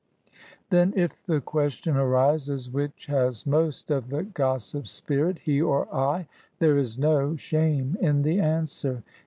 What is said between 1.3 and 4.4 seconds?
question arises which has most of the